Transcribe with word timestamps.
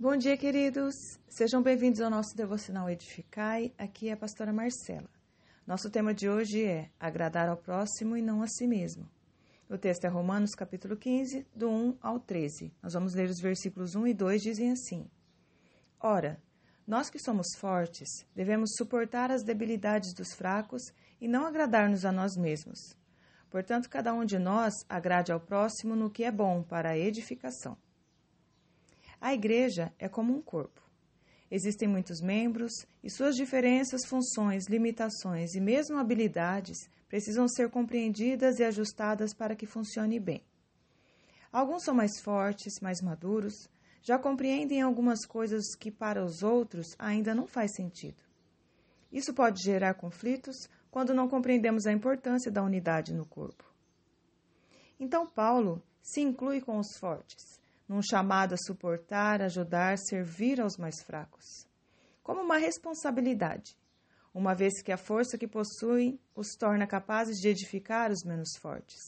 Bom 0.00 0.16
dia, 0.16 0.36
queridos. 0.36 0.94
Sejam 1.28 1.60
bem-vindos 1.60 2.00
ao 2.00 2.08
nosso 2.08 2.36
devocional 2.36 2.88
Edificai. 2.88 3.74
Aqui 3.76 4.10
é 4.10 4.12
a 4.12 4.16
pastora 4.16 4.52
Marcela. 4.52 5.10
Nosso 5.66 5.90
tema 5.90 6.14
de 6.14 6.28
hoje 6.28 6.64
é 6.64 6.88
agradar 7.00 7.48
ao 7.48 7.56
próximo 7.56 8.16
e 8.16 8.22
não 8.22 8.40
a 8.40 8.46
si 8.46 8.68
mesmo. 8.68 9.10
O 9.68 9.76
texto 9.76 10.04
é 10.04 10.08
Romanos 10.08 10.54
capítulo 10.54 10.96
15, 10.96 11.44
do 11.52 11.68
1 11.68 11.98
ao 12.00 12.20
13. 12.20 12.72
Nós 12.80 12.92
vamos 12.92 13.12
ler 13.12 13.28
os 13.28 13.40
versículos 13.40 13.96
1 13.96 14.06
e 14.06 14.14
2 14.14 14.40
dizem 14.40 14.70
assim: 14.70 15.04
Ora, 15.98 16.40
nós 16.86 17.10
que 17.10 17.18
somos 17.18 17.48
fortes, 17.56 18.24
devemos 18.36 18.76
suportar 18.76 19.32
as 19.32 19.42
debilidades 19.42 20.14
dos 20.14 20.32
fracos 20.32 20.92
e 21.20 21.26
não 21.26 21.44
agradar-nos 21.44 22.04
a 22.04 22.12
nós 22.12 22.36
mesmos. 22.36 22.96
Portanto, 23.50 23.90
cada 23.90 24.14
um 24.14 24.24
de 24.24 24.38
nós 24.38 24.74
agrade 24.88 25.32
ao 25.32 25.40
próximo 25.40 25.96
no 25.96 26.08
que 26.08 26.22
é 26.22 26.30
bom 26.30 26.62
para 26.62 26.90
a 26.90 26.96
edificação. 26.96 27.76
A 29.20 29.34
igreja 29.34 29.92
é 29.98 30.08
como 30.08 30.36
um 30.36 30.40
corpo. 30.40 30.82
Existem 31.50 31.88
muitos 31.88 32.20
membros 32.20 32.72
e 33.02 33.10
suas 33.10 33.34
diferenças, 33.34 34.04
funções, 34.06 34.66
limitações 34.68 35.54
e 35.54 35.60
mesmo 35.60 35.98
habilidades 35.98 36.88
precisam 37.08 37.48
ser 37.48 37.70
compreendidas 37.70 38.58
e 38.58 38.64
ajustadas 38.64 39.32
para 39.32 39.56
que 39.56 39.66
funcione 39.66 40.20
bem. 40.20 40.42
Alguns 41.50 41.84
são 41.84 41.94
mais 41.94 42.20
fortes, 42.20 42.80
mais 42.80 43.00
maduros, 43.00 43.68
já 44.02 44.18
compreendem 44.18 44.82
algumas 44.82 45.24
coisas 45.24 45.74
que 45.74 45.90
para 45.90 46.24
os 46.24 46.42
outros 46.42 46.94
ainda 46.98 47.34
não 47.34 47.46
faz 47.46 47.74
sentido. 47.74 48.22
Isso 49.10 49.32
pode 49.32 49.62
gerar 49.62 49.94
conflitos 49.94 50.68
quando 50.90 51.14
não 51.14 51.28
compreendemos 51.28 51.86
a 51.86 51.92
importância 51.92 52.50
da 52.50 52.62
unidade 52.62 53.14
no 53.14 53.24
corpo. 53.24 53.64
Então, 55.00 55.26
Paulo 55.26 55.82
se 56.02 56.20
inclui 56.20 56.60
com 56.60 56.78
os 56.78 56.96
fortes, 56.98 57.57
num 57.88 58.02
chamado 58.02 58.52
a 58.52 58.58
suportar, 58.58 59.40
ajudar, 59.40 59.96
servir 59.96 60.60
aos 60.60 60.76
mais 60.76 61.02
fracos, 61.02 61.66
como 62.22 62.42
uma 62.42 62.58
responsabilidade, 62.58 63.76
uma 64.34 64.54
vez 64.54 64.82
que 64.82 64.92
a 64.92 64.98
força 64.98 65.38
que 65.38 65.48
possuem 65.48 66.20
os 66.34 66.48
torna 66.54 66.86
capazes 66.86 67.38
de 67.38 67.48
edificar 67.48 68.10
os 68.10 68.22
menos 68.24 68.56
fortes. 68.60 69.00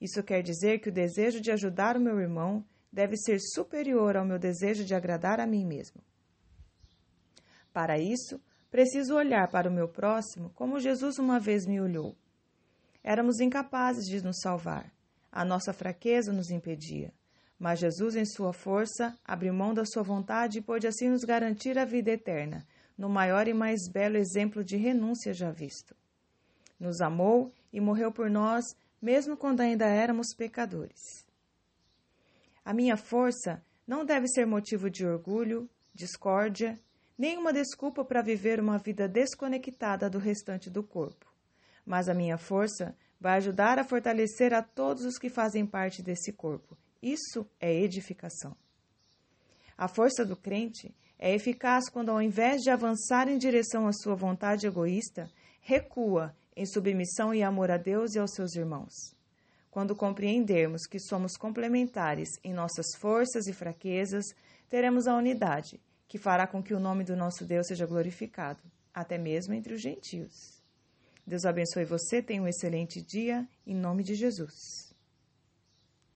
Isso 0.00 0.22
quer 0.22 0.42
dizer 0.42 0.80
que 0.80 0.90
o 0.90 0.92
desejo 0.92 1.40
de 1.40 1.50
ajudar 1.50 1.96
o 1.96 2.00
meu 2.00 2.20
irmão 2.20 2.64
deve 2.92 3.16
ser 3.16 3.40
superior 3.40 4.16
ao 4.16 4.24
meu 4.24 4.38
desejo 4.38 4.84
de 4.84 4.94
agradar 4.94 5.40
a 5.40 5.46
mim 5.46 5.64
mesmo. 5.64 6.02
Para 7.72 7.98
isso, 7.98 8.40
preciso 8.70 9.16
olhar 9.16 9.48
para 9.50 9.68
o 9.68 9.72
meu 9.72 9.88
próximo 9.88 10.50
como 10.50 10.78
Jesus 10.78 11.18
uma 11.18 11.40
vez 11.40 11.66
me 11.66 11.80
olhou. 11.80 12.14
Éramos 13.02 13.40
incapazes 13.40 14.04
de 14.06 14.22
nos 14.22 14.38
salvar. 14.40 14.92
A 15.32 15.44
nossa 15.44 15.72
fraqueza 15.72 16.32
nos 16.32 16.50
impedia. 16.50 17.12
Mas 17.64 17.78
Jesus, 17.78 18.14
em 18.14 18.26
sua 18.26 18.52
força, 18.52 19.16
abriu 19.24 19.54
mão 19.54 19.72
da 19.72 19.86
sua 19.86 20.02
vontade 20.02 20.58
e 20.58 20.60
pôde 20.60 20.86
assim 20.86 21.08
nos 21.08 21.24
garantir 21.24 21.78
a 21.78 21.86
vida 21.86 22.10
eterna, 22.10 22.62
no 22.94 23.08
maior 23.08 23.48
e 23.48 23.54
mais 23.54 23.88
belo 23.90 24.18
exemplo 24.18 24.62
de 24.62 24.76
renúncia 24.76 25.32
já 25.32 25.50
visto. 25.50 25.96
Nos 26.78 27.00
amou 27.00 27.54
e 27.72 27.80
morreu 27.80 28.12
por 28.12 28.28
nós, 28.28 28.66
mesmo 29.00 29.34
quando 29.34 29.62
ainda 29.62 29.86
éramos 29.86 30.34
pecadores. 30.36 31.24
A 32.62 32.74
minha 32.74 32.98
força 32.98 33.64
não 33.86 34.04
deve 34.04 34.28
ser 34.28 34.46
motivo 34.46 34.90
de 34.90 35.06
orgulho, 35.06 35.66
discórdia, 35.94 36.78
nem 37.16 37.38
uma 37.38 37.50
desculpa 37.50 38.04
para 38.04 38.20
viver 38.20 38.60
uma 38.60 38.76
vida 38.76 39.08
desconectada 39.08 40.10
do 40.10 40.18
restante 40.18 40.68
do 40.68 40.82
corpo. 40.82 41.32
Mas 41.86 42.10
a 42.10 42.14
minha 42.14 42.36
força 42.36 42.94
vai 43.18 43.38
ajudar 43.38 43.78
a 43.78 43.84
fortalecer 43.84 44.52
a 44.52 44.60
todos 44.60 45.06
os 45.06 45.16
que 45.16 45.30
fazem 45.30 45.64
parte 45.64 46.02
desse 46.02 46.30
corpo. 46.30 46.76
Isso 47.04 47.46
é 47.60 47.70
edificação. 47.70 48.56
A 49.76 49.86
força 49.86 50.24
do 50.24 50.34
crente 50.34 50.94
é 51.18 51.34
eficaz 51.34 51.90
quando, 51.90 52.08
ao 52.08 52.22
invés 52.22 52.62
de 52.62 52.70
avançar 52.70 53.28
em 53.28 53.36
direção 53.36 53.86
à 53.86 53.92
sua 53.92 54.14
vontade 54.14 54.66
egoísta, 54.66 55.30
recua 55.60 56.34
em 56.56 56.64
submissão 56.64 57.34
e 57.34 57.42
amor 57.42 57.70
a 57.70 57.76
Deus 57.76 58.14
e 58.14 58.18
aos 58.18 58.32
seus 58.32 58.54
irmãos. 58.54 58.94
Quando 59.70 59.94
compreendermos 59.94 60.86
que 60.86 60.98
somos 60.98 61.36
complementares 61.36 62.30
em 62.42 62.54
nossas 62.54 62.86
forças 62.96 63.46
e 63.48 63.52
fraquezas, 63.52 64.24
teremos 64.70 65.06
a 65.06 65.14
unidade, 65.14 65.78
que 66.08 66.16
fará 66.16 66.46
com 66.46 66.62
que 66.62 66.72
o 66.72 66.80
nome 66.80 67.04
do 67.04 67.14
nosso 67.14 67.44
Deus 67.44 67.66
seja 67.66 67.84
glorificado, 67.84 68.62
até 68.94 69.18
mesmo 69.18 69.52
entre 69.52 69.74
os 69.74 69.82
gentios. 69.82 70.32
Deus 71.26 71.44
abençoe 71.44 71.84
você, 71.84 72.22
tenha 72.22 72.40
um 72.40 72.48
excelente 72.48 73.02
dia, 73.02 73.46
em 73.66 73.74
nome 73.74 74.02
de 74.02 74.14
Jesus. 74.14 74.93